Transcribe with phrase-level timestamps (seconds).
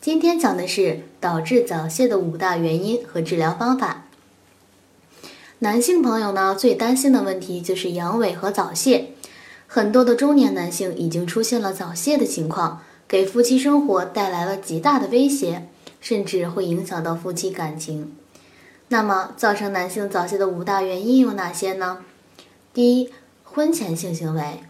[0.00, 4.04] 今天讲的是导致早泄的五大原因和治疗方法。
[5.58, 9.08] 男性朋友呢，最担心的问题就是阳痿和早泄。
[9.66, 15.66] 很多的中年男性已经出现了早泄的情况，给夫妻生活带来了极大的威胁，
[16.00, 18.14] 甚至会影响到夫妻感情。
[18.90, 22.04] 那么，造成男性早泄的五大原因有哪些呢？
[22.72, 23.10] 第一，
[23.42, 24.60] 婚前性行为。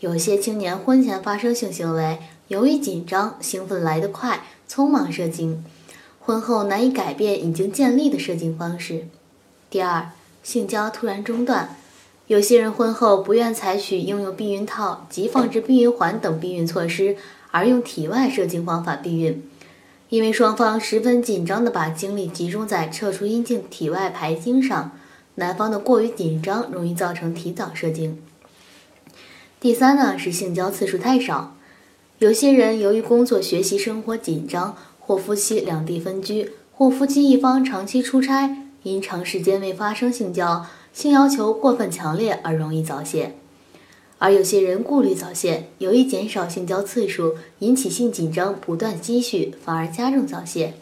[0.00, 2.18] 有些青年婚前发生性行为，
[2.54, 5.64] 由于紧张、兴奋来得快，匆忙射精，
[6.20, 9.08] 婚后难以改变已经建立的射精方式。
[9.68, 10.12] 第二，
[10.44, 11.76] 性交突然中断，
[12.28, 17.16] 有些人婚后不愿采取应用避孕套及放置避孕环等避孕措施，
[17.50, 19.42] 而用体外射精方法避孕，
[20.08, 24.92] 因为双方十分紧张的把精力集中在撤出阴茎体外排精上，
[25.34, 28.22] 男方的过于紧张容易造成提早射精。
[29.58, 31.56] 第三呢是性交次数太少，
[32.24, 40.64] 有些人由于工作、学习、生活紧张，或夫妻两地分居，或夫妻一方长期出差，因长时间未发生性交，
[40.94, 43.32] 性要求过分强烈而容易早泄；
[44.16, 50.72] 而有些人顾虑早泄，由于减少性交次数，引起性紧张不断积蓄，反而加重早泄。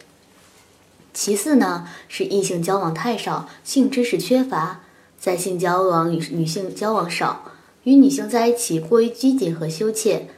[1.12, 4.82] 其次呢是异性交往太少，性知识缺乏，
[5.18, 7.50] 在性交往与女性交往少。
[7.82, 10.28] 与女性在一起过于拘谨和羞怯，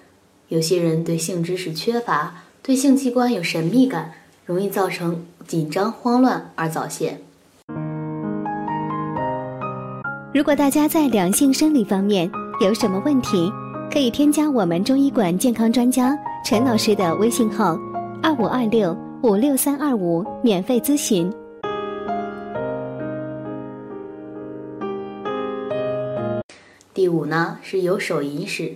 [0.55, 4.13] 有些人对性知识缺乏，对性器官有神秘感，
[4.47, 7.19] 容易造成紧张慌乱而早泄。
[10.33, 13.51] 如果大家在两性生理方面有什么问题，
[13.93, 17.77] 可以添加我们中医馆健康专家陈老师的微信号：
[18.23, 21.33] 二五二六五六三二五，免费咨询。
[26.95, 28.73] 第五呢是有手淫史，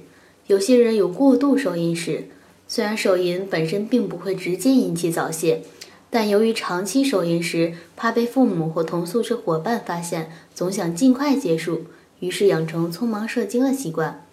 [0.48, 2.24] 有些人有过度手淫史。
[2.66, 5.62] 虽然手淫本身并不会直接引起早泄，
[6.10, 11.84] 但由于长期手淫时怕被父母或同宿舍伙伴发现，总想尽快结束，
[12.20, 14.26] 于是养成匆忙射精的习惯。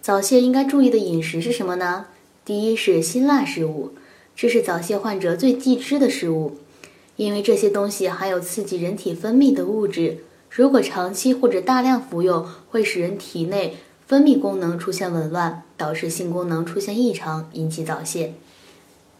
[0.00, 2.06] 早泄应该注意的饮食是什么呢？
[2.44, 3.92] 第一是辛辣食物，
[4.34, 6.56] 这是早泄患者最忌吃的食物，
[7.16, 10.24] 因为这些东西含有刺激人体分泌的物质。
[10.48, 13.76] 如果长期或者大量服用，会使人体内
[14.10, 18.34] 分泌功能出现紊乱，导致性功能出现异常，引起早泄。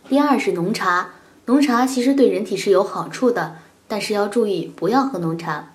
[0.08, 1.10] 第二是浓茶，
[1.46, 5.70] 浓茶其实对人体是有好处的，但是要注意不要喝浓茶，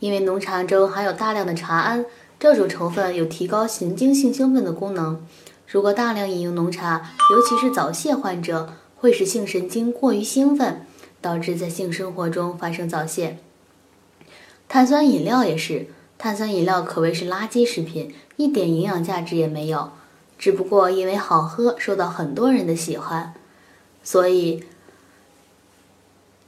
[0.00, 2.04] 因为浓茶中含有大量的茶胺，
[2.38, 5.24] 这种成分有提高神经性兴奋的功能。
[5.66, 10.84] 如果大量饮用浓茶，尤其是早泄患者，会使性神经过于兴奋，
[11.22, 13.38] 导致在性生活中发生早泄。
[14.68, 15.86] 碳酸饮料也是，
[16.18, 19.92] 碳酸饮料可谓是垃圾食品，一点营养价值也没有。
[20.36, 23.32] 只不过因为好喝，受到很多人的喜欢，
[24.02, 24.64] 所以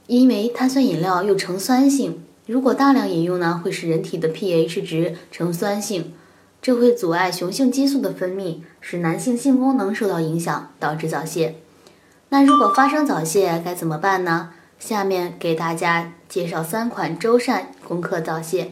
[0.07, 6.13] 因为碳酸饮料又呈酸性，如果大量饮用呢，会使人体的 pH 值呈酸性，
[6.61, 11.55] 这会阻碍雄性激素的分泌，使男性性功能受到影响，导致早泄。
[12.29, 14.51] 那如果发生早泄该怎么办呢？
[14.79, 18.71] 下面给大家介绍三款周善攻克早泄。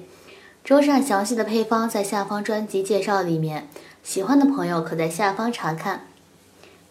[0.63, 3.67] 周善详细的配方在下方专辑介绍里面，
[4.03, 6.07] 喜欢的朋友可在下方查看。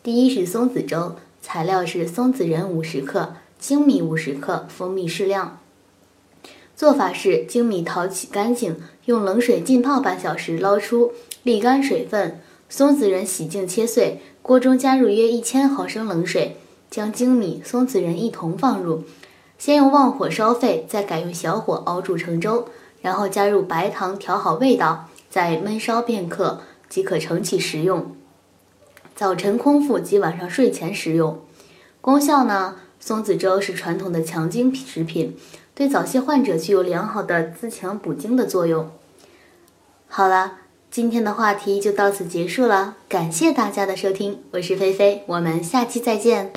[0.03, 5.61] 第一是松子粥，材料是松子仁五十克、粳米五十克、蜂蜜适量。
[6.75, 11.12] 做法是：粳米淘洗干净，用冷水浸泡半小时，捞出，
[11.45, 12.41] 沥干水分。
[12.69, 16.56] 松子仁洗净切碎，锅中加入约一千毫升冷水。
[16.91, 19.05] 将粳米、松子仁一同放入，
[19.59, 22.69] 先用旺火烧沸，再改用小火熬煮成粥，
[23.00, 28.14] 然后加入白糖调好味道，再焖烧片刻即可盛起食用。
[29.14, 31.41] 早晨空腹及晚上睡前食用。
[32.00, 32.76] 功效呢？
[33.00, 35.37] 松子粥是传统的强精食品，
[35.75, 38.91] 对早泄患者具有良好的滋强补精的作用。
[40.08, 40.58] 好了，
[40.91, 46.52] 今天的话题就到此结束了，感谢大家的收听，我是菲菲，我们下期再见。